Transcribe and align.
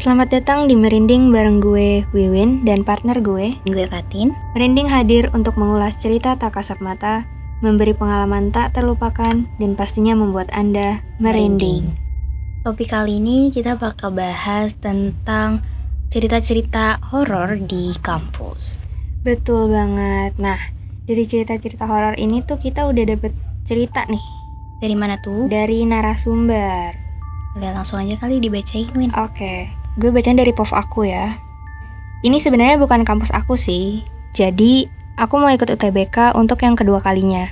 Selamat 0.00 0.32
datang 0.32 0.64
di 0.64 0.80
Merinding 0.80 1.28
bareng 1.28 1.60
gue, 1.60 2.08
Wiwin, 2.16 2.64
dan 2.64 2.88
partner 2.88 3.20
gue. 3.20 3.60
Gue 3.68 3.84
Fatin. 3.84 4.32
Merinding 4.56 4.88
hadir 4.88 5.28
untuk 5.36 5.60
mengulas 5.60 6.00
cerita 6.00 6.40
tak 6.40 6.56
kasat 6.56 6.80
mata, 6.80 7.28
memberi 7.60 7.92
pengalaman 7.92 8.48
tak 8.48 8.72
terlupakan, 8.72 9.44
dan 9.44 9.70
pastinya 9.76 10.16
membuat 10.16 10.48
Anda 10.56 11.04
merinding. 11.20 12.00
Topik 12.64 12.96
kali 12.96 13.20
ini 13.20 13.52
kita 13.52 13.76
bakal 13.76 14.16
bahas 14.16 14.72
tentang 14.72 15.60
cerita-cerita 16.08 17.04
horor 17.12 17.60
di 17.60 17.92
kampus. 18.00 18.88
Betul 19.20 19.68
banget. 19.68 20.32
Nah, 20.40 20.56
dari 21.04 21.28
cerita-cerita 21.28 21.84
horor 21.84 22.16
ini 22.16 22.40
tuh 22.40 22.56
kita 22.56 22.88
udah 22.88 23.04
dapet 23.04 23.36
cerita 23.68 24.08
nih. 24.08 24.24
Dari 24.80 24.96
mana 24.96 25.20
tuh? 25.20 25.44
Dari 25.52 25.84
narasumber. 25.84 26.96
Udah 27.60 27.76
langsung 27.76 28.00
aja 28.00 28.16
kali 28.16 28.40
dibacain, 28.40 28.88
Win. 28.96 29.12
Oke, 29.12 29.68
gue 29.98 30.10
bacain 30.14 30.38
dari 30.38 30.54
POV 30.54 30.70
aku 30.76 31.08
ya. 31.08 31.40
Ini 32.20 32.36
sebenarnya 32.36 32.76
bukan 32.76 33.02
kampus 33.02 33.32
aku 33.32 33.56
sih. 33.56 34.04
Jadi, 34.36 34.86
aku 35.16 35.40
mau 35.40 35.50
ikut 35.50 35.66
UTBK 35.66 36.36
untuk 36.36 36.62
yang 36.62 36.76
kedua 36.76 37.00
kalinya. 37.02 37.48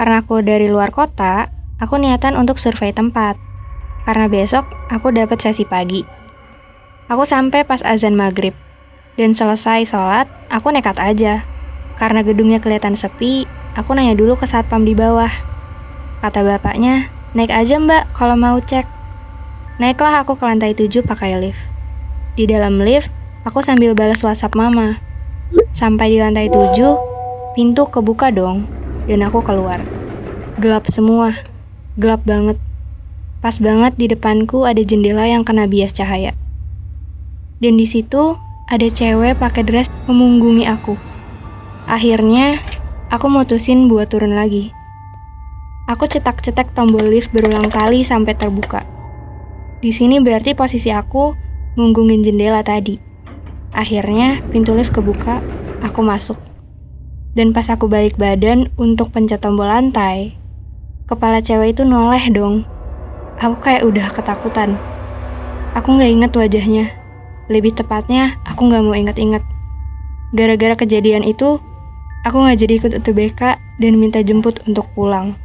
Karena 0.00 0.24
aku 0.24 0.40
dari 0.40 0.72
luar 0.72 0.88
kota, 0.90 1.52
aku 1.76 2.00
niatan 2.00 2.34
untuk 2.34 2.56
survei 2.56 2.90
tempat. 2.96 3.36
Karena 4.08 4.26
besok 4.26 4.64
aku 4.88 5.12
dapat 5.12 5.38
sesi 5.38 5.68
pagi. 5.68 6.02
Aku 7.12 7.28
sampai 7.28 7.68
pas 7.68 7.84
azan 7.84 8.16
maghrib. 8.16 8.56
Dan 9.20 9.36
selesai 9.36 9.84
sholat, 9.84 10.30
aku 10.48 10.72
nekat 10.72 10.96
aja. 10.96 11.44
Karena 12.00 12.24
gedungnya 12.24 12.64
kelihatan 12.64 12.96
sepi, 12.96 13.44
aku 13.76 13.92
nanya 13.92 14.16
dulu 14.16 14.40
ke 14.40 14.48
satpam 14.48 14.88
di 14.88 14.96
bawah. 14.96 15.28
Kata 16.24 16.40
bapaknya, 16.40 17.12
naik 17.36 17.52
aja 17.52 17.76
mbak 17.76 18.08
kalau 18.16 18.40
mau 18.40 18.56
cek. 18.56 18.99
Naiklah 19.80 20.20
aku 20.20 20.36
ke 20.36 20.44
lantai 20.44 20.76
7 20.76 21.00
pakai 21.00 21.40
lift. 21.40 21.56
Di 22.36 22.44
dalam 22.44 22.84
lift, 22.84 23.08
aku 23.48 23.64
sambil 23.64 23.96
balas 23.96 24.20
WhatsApp 24.20 24.52
mama. 24.52 25.00
Sampai 25.72 26.12
di 26.12 26.20
lantai 26.20 26.52
7, 26.52 27.00
pintu 27.56 27.88
kebuka 27.88 28.28
dong, 28.28 28.68
dan 29.08 29.24
aku 29.24 29.40
keluar. 29.40 29.80
Gelap 30.60 30.84
semua, 30.92 31.32
gelap 31.96 32.20
banget. 32.28 32.60
Pas 33.40 33.56
banget 33.56 33.96
di 33.96 34.12
depanku 34.12 34.68
ada 34.68 34.84
jendela 34.84 35.24
yang 35.24 35.48
kena 35.48 35.64
bias 35.64 35.96
cahaya. 35.96 36.36
Dan 37.56 37.80
di 37.80 37.88
situ 37.88 38.36
ada 38.68 38.84
cewek 38.84 39.40
pakai 39.40 39.64
dress 39.64 39.88
memunggungi 40.04 40.68
aku. 40.68 41.00
Akhirnya, 41.88 42.60
aku 43.08 43.32
mutusin 43.32 43.88
buat 43.88 44.12
turun 44.12 44.36
lagi. 44.36 44.76
Aku 45.88 46.04
cetak-cetak 46.04 46.76
tombol 46.76 47.08
lift 47.08 47.32
berulang 47.32 47.72
kali 47.72 48.04
sampai 48.04 48.36
terbuka. 48.36 48.99
Di 49.80 49.96
sini 49.96 50.20
berarti 50.20 50.52
posisi 50.52 50.92
aku 50.92 51.32
ngunggungin 51.80 52.20
jendela 52.20 52.60
tadi. 52.60 53.00
Akhirnya 53.72 54.44
pintu 54.52 54.76
lift 54.76 54.92
kebuka, 54.92 55.40
aku 55.80 56.04
masuk. 56.04 56.36
Dan 57.32 57.56
pas 57.56 57.64
aku 57.72 57.88
balik 57.88 58.20
badan 58.20 58.68
untuk 58.76 59.08
pencet 59.08 59.40
tombol 59.40 59.72
lantai, 59.72 60.36
kepala 61.08 61.40
cewek 61.40 61.72
itu 61.72 61.82
noleh 61.88 62.28
dong. 62.28 62.68
Aku 63.40 63.56
kayak 63.56 63.88
udah 63.88 64.12
ketakutan. 64.12 64.76
Aku 65.72 65.96
nggak 65.96 66.12
inget 66.12 66.32
wajahnya. 66.36 66.86
Lebih 67.48 67.72
tepatnya, 67.72 68.36
aku 68.44 68.68
nggak 68.68 68.84
mau 68.84 68.92
inget-inget. 68.92 69.40
Gara-gara 70.36 70.76
kejadian 70.76 71.24
itu, 71.24 71.56
aku 72.22 72.36
nggak 72.36 72.58
jadi 72.60 72.72
ikut 72.76 72.92
UTBK 73.00 73.40
dan 73.80 73.92
minta 73.96 74.20
jemput 74.20 74.60
untuk 74.68 74.92
pulang. 74.92 75.40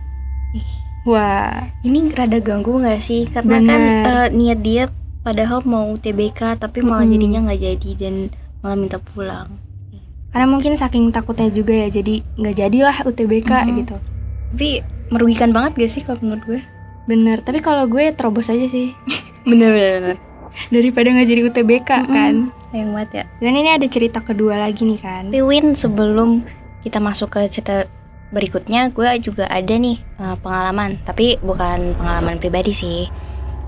Wah, 1.05 1.69
Ini 1.79 2.09
rada 2.11 2.39
ganggu 2.39 2.81
gak 2.81 2.97
sih? 2.99 3.25
Karena 3.25 3.57
kan 3.57 3.79
Bener. 3.79 4.05
eh, 4.05 4.27
niat 4.31 4.59
dia 4.59 4.83
padahal 5.21 5.61
mau 5.63 5.89
UTBK 5.91 6.53
tapi 6.55 6.81
malah 6.81 7.01
Mm-mm. 7.01 7.13
jadinya 7.15 7.39
nggak 7.43 7.61
jadi 7.63 7.89
dan 7.95 8.13
malah 8.59 8.75
minta 8.75 8.97
pulang. 8.97 9.49
karena 10.29 10.51
mungkin 10.51 10.75
saking 10.75 11.09
takutnya 11.09 11.47
juga 11.47 11.71
ya, 11.73 11.87
jadi 11.89 12.19
nggak 12.35 12.55
jadilah 12.55 12.97
UTBK 13.01 13.47
Mhm. 13.47 13.71
gitu. 13.79 13.95
Tapi 14.51 14.69
merugikan 15.07 15.49
banget 15.49 15.79
gak 15.79 15.87
sih 15.89 16.01
kalau 16.01 16.19
menurut 16.19 16.43
gue? 16.43 16.61
Bener, 17.05 17.39
tapi 17.39 17.57
kalau 17.59 17.85
gue 17.85 18.11
terobos 18.11 18.49
aja 18.49 18.65
sih 18.65 18.91
Bener 19.45 19.71
bener 19.71 19.93
bener. 19.95 20.17
daripada 20.67 21.07
nggak 21.07 21.23
jadi 21.25 21.41
UTBK 21.45 21.89
Mm-mm. 22.01 22.11
kan. 22.11 22.33
Sayang 22.67 22.91
banget 22.91 23.09
ya. 23.13 23.23
Dan 23.39 23.53
ini 23.55 23.69
ada 23.71 23.87
cerita 23.87 24.19
kedua 24.19 24.57
lagi 24.57 24.83
nih 24.83 24.99
kan. 24.99 25.23
Tapi 25.25 25.39
Win 25.39 25.71
sebelum 25.71 26.43
kita 26.81 26.99
masuk 26.99 27.31
ke 27.31 27.47
cerita 27.47 27.87
berikutnya, 28.33 28.89
gue 28.89 29.09
juga 29.21 29.45
ada 29.49 29.73
nih 29.75 29.97
eh, 30.01 30.35
pengalaman, 30.41 31.01
tapi 31.05 31.37
bukan 31.41 31.93
pengalaman 31.97 32.37
pribadi 32.41 32.73
sih. 32.73 33.09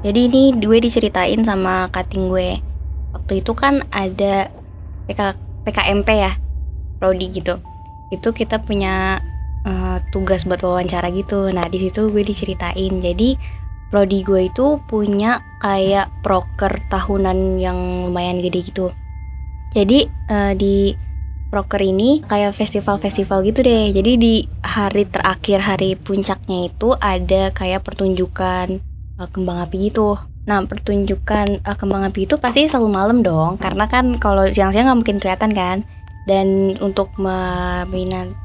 Jadi 0.06 0.29
ini 0.29 0.44
gue 0.57 0.78
diceritain 0.78 1.41
sama 1.41 1.90
kating 1.90 2.29
gue. 2.29 2.62
Waktu 3.13 3.41
itu 3.41 3.51
kan 3.57 3.81
ada 3.90 4.53
PK, 5.09 5.35
PKMP 5.66 6.09
ya, 6.13 6.38
prodi 7.01 7.34
gitu. 7.34 7.57
Itu 8.13 8.31
kita 8.34 8.62
punya 8.62 9.22
eh, 9.66 9.97
tugas 10.13 10.45
buat 10.45 10.62
wawancara 10.62 11.09
gitu. 11.13 11.50
Nah 11.50 11.66
di 11.69 11.81
situ 11.81 12.13
gue 12.13 12.22
diceritain. 12.22 12.94
Jadi 13.01 13.38
prodi 13.88 14.22
gue 14.22 14.51
itu 14.51 14.78
punya 14.85 15.41
kayak 15.63 16.12
proker 16.22 16.84
tahunan 16.91 17.57
yang 17.57 18.09
lumayan 18.09 18.44
gede 18.44 18.69
gitu. 18.69 18.94
Jadi 19.74 20.07
eh, 20.07 20.53
di 20.53 21.06
proker 21.47 21.79
ini 21.79 22.21
kayak 22.27 22.53
festival-festival 22.55 23.43
gitu 23.47 23.63
deh. 23.63 23.91
Jadi 23.95 24.11
di 24.19 24.43
hari 24.63 25.07
terakhir 25.07 25.63
hari 25.63 25.95
puncaknya 25.95 26.67
itu 26.67 26.93
ada 26.99 27.51
kayak 27.55 27.83
pertunjukan 27.87 28.83
eh, 29.17 29.29
kembang 29.31 29.63
api 29.63 29.89
gitu. 29.91 30.19
Nah 30.47 30.63
pertunjukan 30.63 31.63
eh, 31.63 31.77
kembang 31.79 32.03
api 32.07 32.27
itu 32.27 32.35
pasti 32.39 32.67
selalu 32.67 32.89
malam 32.91 33.23
dong, 33.23 33.55
karena 33.59 33.87
kan 33.87 34.19
kalau 34.19 34.47
siang-siang 34.51 34.91
nggak 34.91 34.99
mungkin 34.99 35.17
kelihatan 35.23 35.51
kan. 35.55 35.87
Dan 36.27 36.75
untuk 36.83 37.15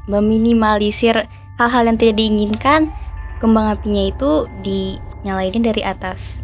meminimalisir 0.07 1.27
hal-hal 1.59 1.83
yang 1.83 1.99
tidak 1.99 2.15
diinginkan, 2.15 2.87
kembang 3.43 3.75
apinya 3.75 4.07
itu 4.07 4.47
dinyalainin 4.63 5.67
dari 5.67 5.83
atas 5.83 6.39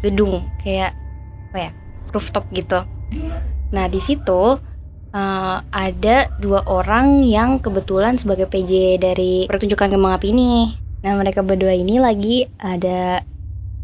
gedung 0.00 0.48
kayak 0.64 0.96
apa 1.52 1.68
ya 1.68 1.70
rooftop 2.16 2.48
gitu. 2.56 2.80
Nah 3.76 3.92
di 3.92 4.00
situ 4.00 4.56
eh, 5.14 5.56
ada 5.62 6.16
dua 6.38 6.62
orang 6.66 7.22
yang 7.26 7.58
kebetulan 7.58 8.16
sebagai 8.18 8.46
PJ 8.46 9.02
dari 9.02 9.46
pertunjukan 9.50 9.90
kembang 9.92 10.16
api 10.18 10.34
ini. 10.34 10.74
Nah 11.00 11.16
mereka 11.16 11.40
berdua 11.40 11.72
ini 11.72 11.96
lagi 11.96 12.44
ada 12.60 13.24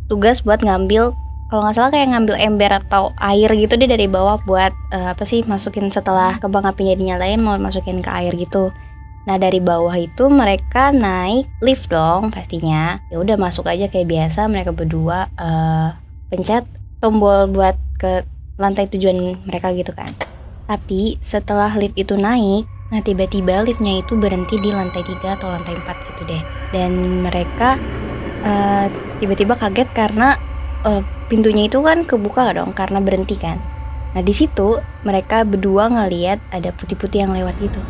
tugas 0.06 0.44
buat 0.44 0.62
ngambil 0.62 1.16
kalau 1.46 1.62
nggak 1.62 1.76
salah 1.78 1.90
kayak 1.94 2.10
ngambil 2.10 2.34
ember 2.42 2.70
atau 2.74 3.14
air 3.22 3.46
gitu 3.54 3.78
deh 3.78 3.86
dari 3.86 4.10
bawah 4.10 4.42
buat 4.42 4.74
eh, 4.90 5.14
apa 5.14 5.22
sih 5.22 5.46
masukin 5.46 5.94
setelah 5.94 6.42
kembang 6.42 6.66
apinya 6.66 6.98
dinyalain 6.98 7.38
mau 7.38 7.54
masukin 7.54 8.02
ke 8.02 8.10
air 8.10 8.34
gitu. 8.34 8.74
Nah 9.26 9.38
dari 9.38 9.58
bawah 9.58 9.94
itu 9.94 10.26
mereka 10.30 10.90
naik 10.90 11.46
lift 11.62 11.90
dong 11.90 12.34
pastinya. 12.34 12.98
Ya 13.10 13.22
udah 13.22 13.38
masuk 13.38 13.70
aja 13.70 13.86
kayak 13.86 14.10
biasa 14.10 14.50
mereka 14.50 14.74
berdua 14.74 15.30
eh, 15.38 15.88
pencet 16.34 16.66
tombol 16.98 17.46
buat 17.54 17.78
ke 18.02 18.26
lantai 18.58 18.90
tujuan 18.90 19.46
mereka 19.46 19.70
gitu 19.70 19.94
kan. 19.94 20.10
Tapi 20.66 21.18
setelah 21.22 21.70
lift 21.78 21.94
itu 21.94 22.18
naik, 22.18 22.66
nah 22.90 22.98
tiba-tiba 23.02 23.62
liftnya 23.62 24.02
itu 24.02 24.18
berhenti 24.18 24.58
di 24.58 24.74
lantai 24.74 25.02
3 25.06 25.38
atau 25.38 25.50
lantai 25.50 25.78
4 25.78 26.08
gitu 26.12 26.22
deh. 26.26 26.42
Dan 26.74 27.22
mereka 27.22 27.78
eh, 28.42 28.86
tiba-tiba 29.22 29.54
kaget 29.54 29.88
karena 29.94 30.34
eh, 30.82 31.02
pintunya 31.30 31.70
itu 31.70 31.78
kan 31.82 32.02
kebuka 32.02 32.50
dong 32.54 32.74
karena 32.74 32.98
berhenti 32.98 33.38
kan. 33.38 33.62
Nah 34.14 34.22
di 34.22 34.34
situ 34.34 34.82
mereka 35.06 35.46
berdua 35.46 35.86
ngeliat 35.86 36.42
ada 36.50 36.74
putih-putih 36.74 37.26
yang 37.26 37.32
lewat 37.34 37.54
gitu. 37.62 37.80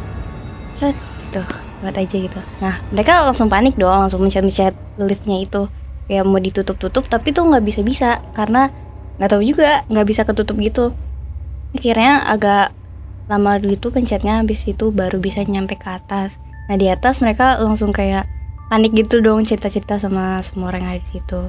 Set 0.77 0.97
gitu, 1.29 1.41
lewat 1.81 1.97
aja 1.97 2.17
gitu. 2.21 2.41
Nah 2.61 2.85
mereka 2.93 3.25
langsung 3.25 3.49
panik 3.49 3.81
dong, 3.81 4.05
langsung 4.05 4.21
mencet-mencet 4.21 4.77
liftnya 5.01 5.41
itu 5.41 5.69
kayak 6.07 6.25
mau 6.25 6.39
ditutup-tutup 6.39 7.11
tapi 7.11 7.35
tuh 7.35 7.51
nggak 7.51 7.65
bisa-bisa 7.67 8.23
karena 8.33 8.71
nggak 9.19 9.31
tahu 9.33 9.43
juga 9.43 9.83
nggak 9.91 10.07
bisa 10.07 10.23
ketutup 10.23 10.57
gitu 10.63 10.95
akhirnya 11.75 12.23
agak 12.29 12.77
lama 13.27 13.59
gitu 13.59 13.91
pencetnya 13.91 14.39
habis 14.39 14.63
itu 14.71 14.95
baru 14.95 15.19
bisa 15.19 15.43
nyampe 15.43 15.75
ke 15.75 15.89
atas. 15.91 16.39
Nah 16.71 16.79
di 16.79 16.87
atas 16.87 17.19
mereka 17.19 17.59
langsung 17.59 17.91
kayak 17.91 18.31
panik 18.71 18.95
gitu 18.95 19.23
dong 19.23 19.47
cerita-cerita 19.47 19.99
sama 19.99 20.43
semua 20.43 20.75
orang 20.75 20.87
yang 20.87 20.93
ada 20.99 21.03
di 21.03 21.11
situ. 21.19 21.41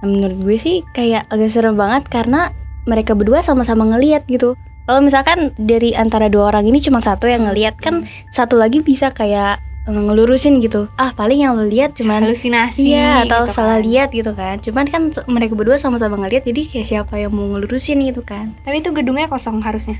Nah, 0.00 0.06
menurut 0.06 0.38
gue 0.42 0.56
sih 0.58 0.76
kayak 0.96 1.28
agak 1.30 1.50
serem 1.50 1.76
banget 1.76 2.08
karena 2.10 2.50
mereka 2.88 3.14
berdua 3.14 3.44
sama-sama 3.44 3.86
ngeliat 3.86 4.26
gitu. 4.26 4.56
Kalau 4.88 5.00
misalkan 5.04 5.54
dari 5.54 5.94
antara 5.94 6.26
dua 6.26 6.50
orang 6.50 6.66
ini 6.66 6.82
cuma 6.82 6.98
satu 6.98 7.30
yang 7.30 7.46
ngeliat 7.46 7.78
kan 7.78 8.08
satu 8.34 8.58
lagi 8.58 8.82
bisa 8.82 9.14
kayak 9.14 9.62
ngelurusin 9.86 10.60
gitu 10.60 10.86
ah 10.94 11.10
paling 11.10 11.40
yang 11.40 11.56
lo 11.56 11.64
lihat 11.64 11.96
cuman 11.96 12.20
Halusinasi 12.22 12.92
Iya 12.92 13.24
atau 13.24 13.48
gitu 13.48 13.56
salah 13.56 13.80
kan. 13.80 13.86
lihat 13.86 14.08
gitu 14.12 14.32
kan 14.32 14.56
Cuman 14.60 14.84
kan 14.86 15.02
mereka 15.26 15.56
berdua 15.56 15.76
sama-sama 15.76 16.14
ngeliat 16.16 16.44
Jadi 16.44 16.68
kayak 16.68 16.86
siapa 16.86 17.16
yang 17.16 17.32
mau 17.32 17.48
ngelurusin 17.48 17.96
gitu 18.02 18.20
kan 18.20 18.52
Tapi 18.60 18.78
itu 18.78 18.92
gedungnya 18.92 19.26
kosong 19.26 19.58
harusnya. 19.60 19.96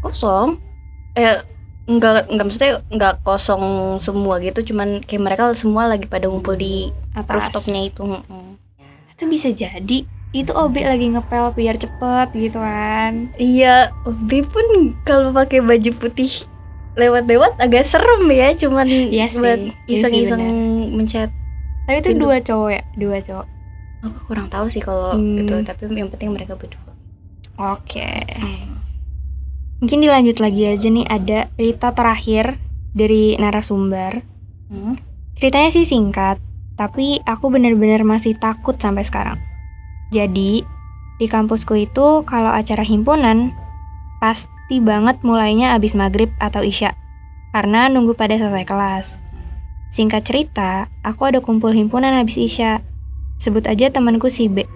Kosong 0.00 0.62
Eh 1.14 1.42
Enggak, 1.84 2.32
enggak 2.32 2.44
maksudnya 2.48 2.72
enggak 2.88 3.14
kosong 3.20 3.64
semua 3.98 4.40
gitu 4.40 4.72
Cuman 4.72 5.04
kayak 5.04 5.20
mereka 5.20 5.42
semua 5.52 5.84
lagi 5.84 6.08
pada 6.08 6.30
ngumpul 6.30 6.56
di 6.56 6.88
Atas. 7.12 7.50
rooftopnya 7.52 7.80
itu. 7.84 8.02
Itu 9.12 9.24
bisa 9.28 9.50
jadi 9.50 10.08
itu 10.32 10.50
OB 10.50 10.82
lagi 10.82 11.14
ngepel 11.14 11.54
biar 11.54 11.78
cepet 11.78 12.28
gitu 12.34 12.58
kan 12.58 13.30
Iya, 13.36 13.94
OB 14.02 14.30
pun 14.44 14.66
kalau 15.04 15.30
pakai 15.30 15.62
baju 15.62 15.90
putih 15.94 16.42
lewat-lewat 16.94 17.58
agak 17.58 17.84
serem 17.84 18.24
ya, 18.28 18.50
cuman 18.52 18.86
Iya 18.86 19.26
sih, 19.26 19.36
buat 19.36 19.58
iya 19.58 19.74
iseng-iseng 19.90 20.40
benar. 20.40 20.94
mencet. 20.94 21.30
tapi 21.84 21.96
itu 21.98 22.08
Pintu. 22.10 22.22
dua 22.22 22.36
cowok 22.38 22.70
ya 22.70 22.82
dua 22.94 23.18
cowok 23.18 23.46
Aku 24.02 24.18
kurang 24.26 24.48
tahu 24.48 24.68
sih 24.68 24.78
kalau 24.78 25.12
Hmm. 25.12 25.36
itu, 25.38 25.54
tapi 25.62 25.88
yang 25.90 26.08
penting 26.08 26.30
mereka 26.30 26.54
berdua. 26.54 26.92
oke 27.56 28.08
mungkin 29.76 29.98
dilanjut 30.00 30.38
lagi 30.38 30.62
aja 30.66 30.88
nih 30.88 31.04
ada 31.04 31.38
cerita 31.52 31.90
terakhir 31.90 32.56
dari 32.90 33.36
narasumber 33.36 34.22
Hmm. 34.64 34.96
ceritanya 35.34 35.70
sih 35.70 35.84
singkat 35.84 36.40
tapi 36.74 37.20
aku 37.22 37.48
bener-bener 37.48 38.00
masih 38.02 38.32
takut 38.34 38.74
sampai 38.74 39.02
sekarang 39.02 39.38
jadi 40.08 40.64
di 41.14 41.26
kampusku 41.26 41.74
itu 41.76 42.06
kalau 42.24 42.50
acara 42.50 42.80
himpunan 42.80 43.52
pasti 44.18 44.48
banget 44.68 45.20
mulainya 45.20 45.76
abis 45.76 45.96
maghrib 45.96 46.32
atau 46.40 46.64
isya 46.64 46.96
karena 47.54 47.86
nunggu 47.86 48.18
pada 48.18 48.34
selesai 48.34 48.66
kelas 48.66 49.24
Singkat 49.94 50.26
cerita, 50.26 50.90
aku 51.06 51.30
ada 51.30 51.38
kumpul 51.38 51.70
himpunan 51.70 52.18
habis 52.18 52.34
Isya. 52.34 52.82
Sebut 53.38 53.62
aja 53.70 53.94
temanku 53.94 54.26
si 54.26 54.50
B. 54.50 54.66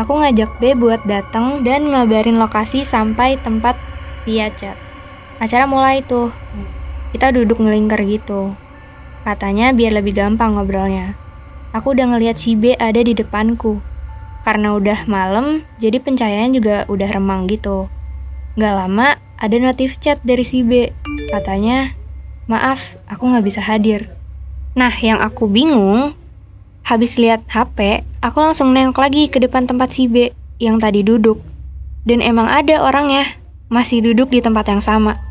Aku 0.00 0.16
ngajak 0.16 0.56
B 0.56 0.72
buat 0.72 1.04
datang 1.04 1.60
dan 1.60 1.92
ngabarin 1.92 2.40
lokasi 2.40 2.80
sampai 2.80 3.36
tempat 3.36 3.76
via 4.24 4.48
chat. 4.56 4.80
Acara 5.44 5.68
mulai 5.68 6.00
tuh. 6.00 6.32
Kita 7.12 7.36
duduk 7.36 7.60
ngelingkar 7.60 8.00
gitu. 8.08 8.56
Katanya 9.28 9.76
biar 9.76 10.00
lebih 10.00 10.16
gampang 10.16 10.56
ngobrolnya. 10.56 11.20
Aku 11.76 11.92
udah 11.92 12.08
ngeliat 12.08 12.40
si 12.40 12.56
B 12.56 12.72
ada 12.80 13.04
di 13.04 13.12
depanku. 13.12 13.84
Karena 14.40 14.72
udah 14.72 15.04
malam, 15.04 15.68
jadi 15.76 16.00
pencahayaan 16.00 16.56
juga 16.56 16.88
udah 16.88 17.12
remang 17.12 17.44
gitu. 17.44 17.92
Gak 18.58 18.74
lama, 18.74 19.14
ada 19.38 19.56
notif 19.62 19.94
chat 20.02 20.18
dari 20.26 20.42
si 20.42 20.66
B. 20.66 20.90
Katanya, 21.30 21.94
maaf, 22.50 22.98
aku 23.06 23.30
nggak 23.30 23.46
bisa 23.46 23.62
hadir. 23.62 24.10
Nah, 24.74 24.90
yang 24.90 25.22
aku 25.22 25.46
bingung, 25.46 26.18
habis 26.82 27.14
lihat 27.14 27.46
HP, 27.46 28.02
aku 28.18 28.42
langsung 28.42 28.74
nengok 28.74 28.98
lagi 28.98 29.30
ke 29.30 29.38
depan 29.38 29.70
tempat 29.70 29.94
si 29.94 30.10
B 30.10 30.34
yang 30.58 30.82
tadi 30.82 31.06
duduk. 31.06 31.38
Dan 32.02 32.18
emang 32.26 32.50
ada 32.50 32.82
orangnya, 32.82 33.38
masih 33.70 34.02
duduk 34.02 34.34
di 34.34 34.42
tempat 34.42 34.66
yang 34.66 34.82
sama. 34.82 35.22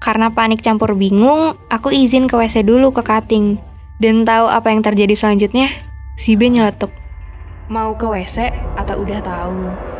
Karena 0.00 0.32
panik 0.32 0.64
campur 0.64 0.96
bingung, 0.96 1.56
aku 1.68 1.92
izin 1.92 2.28
ke 2.28 2.36
WC 2.36 2.64
dulu 2.64 2.96
ke 2.96 3.04
cutting. 3.04 3.60
Dan 4.00 4.24
tahu 4.24 4.48
apa 4.48 4.72
yang 4.72 4.80
terjadi 4.80 5.12
selanjutnya? 5.12 5.68
Si 6.16 6.32
B 6.32 6.48
nyeletuk. 6.48 6.92
Mau 7.68 7.92
ke 7.96 8.08
WC 8.08 8.52
atau 8.76 9.04
udah 9.04 9.20
tahu? 9.20 9.93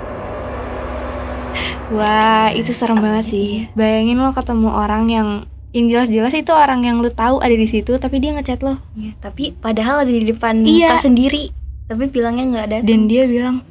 Wah, 1.87 2.49
itu 2.51 2.71
serem 2.71 2.97
banget 2.97 3.25
sih. 3.27 3.49
Bayangin 3.73 4.17
lo 4.17 4.31
ketemu 4.31 4.69
orang 4.69 5.05
yang 5.07 5.29
yang 5.71 5.87
jelas-jelas 5.87 6.33
itu 6.33 6.49
orang 6.49 6.81
yang 6.81 6.99
lu 6.99 7.11
tahu 7.11 7.39
ada 7.39 7.51
di 7.53 7.67
situ 7.67 7.99
tapi 7.99 8.19
dia 8.19 8.31
ngechat 8.31 8.63
lo 8.63 8.79
Iya, 8.95 9.19
tapi 9.19 9.51
padahal 9.53 10.07
ada 10.07 10.13
di 10.13 10.23
depan 10.23 10.63
Iya. 10.63 10.97
sendiri, 10.97 11.51
tapi 11.85 12.07
bilangnya 12.07 12.47
nggak 12.47 12.65
ada. 12.65 12.79
dan 12.81 13.01
dia 13.05 13.27
bilang 13.27 13.67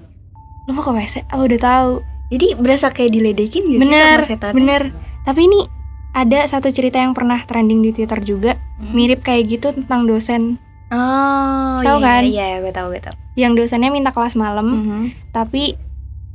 lo 0.63 0.71
mau 0.71 0.83
ke 0.83 0.91
WC 0.91 1.23
apa 1.25 1.41
udah 1.41 1.61
tahu 1.61 1.91
Jadi 2.29 2.47
berasa 2.55 2.89
kayak 2.89 3.07
diledekin 3.09 3.63
gitu 3.67 3.79
bener 3.79 4.19
sama 4.19 4.27
setan. 4.27 4.51
bener 4.51 4.81
tapi 5.21 5.45
ini 5.45 5.63
ada 6.11 6.43
satu 6.43 6.67
cerita 6.69 6.97
yang 6.97 7.13
pernah 7.13 7.39
trending 7.39 7.79
di 7.79 7.91
Twitter 7.91 8.19
juga 8.19 8.59
Hmm. 8.75 8.91
mirip 8.91 9.21
kayak 9.21 9.47
gitu 9.49 9.71
tentang 9.71 10.03
dosen 10.03 10.59
Oh, 10.89 11.79
Tahu 11.79 11.97
iya, 11.97 12.05
kan? 12.05 12.21
Iya, 12.21 12.47
gue 12.59 12.69
tahu, 12.69 12.87
gue 12.89 13.01
tahu. 13.01 13.15
yang 13.33 13.55
dosennya 13.55 13.89
minta 13.89 14.09
kelas 14.09 14.35
malam 14.35 14.67
Mhm. 14.67 15.31
tapi 15.31 15.79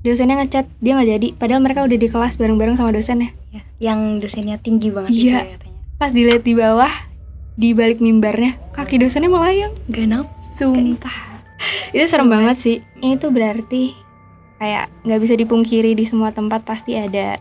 dosennya 0.09 0.37
ngechat 0.37 0.65
dia 0.79 0.93
nggak 0.93 1.09
jadi 1.11 1.29
padahal 1.35 1.61
mereka 1.61 1.81
udah 1.83 1.95
di 1.95 2.09
kelas 2.09 2.35
bareng-bareng 2.35 2.75
sama 2.75 2.91
dosennya 2.91 3.31
Iya. 3.49 3.63
Yang 3.79 3.99
dosennya 4.21 4.57
tinggi 4.57 4.89
banget 4.89 5.11
Iya. 5.11 5.21
gitu 5.45 5.65
ya 5.65 5.69
pas 5.95 6.11
dilihat 6.11 6.43
di 6.43 6.55
bawah 6.55 6.93
di 7.55 7.75
balik 7.75 7.99
mimbarnya 7.99 8.55
kaki 8.71 8.99
dosennya 8.99 9.27
melayang 9.27 9.75
Gak 9.87 10.07
naf. 10.07 10.27
sumpah 10.55 11.43
itu 11.91 12.07
serem 12.07 12.27
banget 12.27 12.57
sih 12.57 12.77
ini 12.97 13.15
tuh 13.15 13.29
berarti 13.29 13.99
kayak 14.57 14.87
nggak 15.03 15.21
bisa 15.21 15.35
dipungkiri 15.35 15.93
di 15.93 16.03
semua 16.03 16.31
tempat 16.31 16.63
pasti 16.63 16.95
ada 16.95 17.39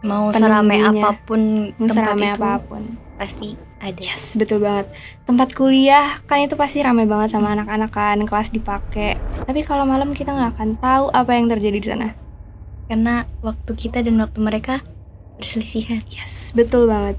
Mau 0.00 0.28
seramai 0.30 0.84
Penunggunya. 0.84 1.00
apa 1.00 1.10
pun 1.18 1.40
mau 1.74 1.88
itu 1.88 1.96
apa 1.96 2.60
pun 2.60 2.82
pasti 3.16 3.56
ada. 3.84 4.00
yes 4.00 4.34
betul 4.34 4.58
banget 4.58 4.88
tempat 5.22 5.52
kuliah 5.52 6.16
kan 6.24 6.40
itu 6.40 6.54
pasti 6.54 6.80
ramai 6.80 7.04
banget 7.04 7.30
sama 7.30 7.52
anak-anak 7.52 7.88
kan 7.88 8.18
kelas 8.20 8.48
dipakai 8.48 9.14
tapi 9.42 9.60
kalau 9.60 9.84
malam 9.84 10.10
kita 10.10 10.30
nggak 10.30 10.56
akan 10.56 10.70
tahu 10.76 11.04
apa 11.10 11.30
yang 11.32 11.46
terjadi 11.46 11.76
di 11.76 11.88
sana 11.88 12.10
Karena 12.84 13.24
waktu 13.40 13.72
kita 13.72 14.00
dan 14.00 14.20
waktu 14.20 14.38
mereka 14.38 14.84
berselisihan. 15.36 16.04
yes 16.06 16.52
betul 16.52 16.84
banget 16.84 17.16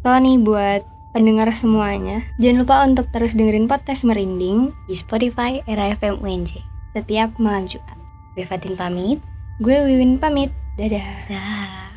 so 0.00 0.10
nih 0.10 0.36
buat 0.36 0.82
pendengar 1.12 1.52
semuanya 1.52 2.24
jangan 2.36 2.58
lupa 2.64 2.76
untuk 2.82 3.06
terus 3.12 3.32
dengerin 3.32 3.68
podcast 3.68 4.02
merinding 4.02 4.72
Di 4.84 4.94
Spotify 4.94 5.60
Era 5.64 5.92
FM 5.92 6.20
UNJ. 6.20 6.60
setiap 6.92 7.36
malam 7.36 7.64
Jumat 7.64 7.96
Gue 8.32 8.48
Fatin 8.48 8.72
pamit. 8.72 9.20
gue 9.60 9.76
Wiwin 9.76 10.16
pamit 10.16 10.48
dadah 10.80 11.04
Dah. 11.28 11.91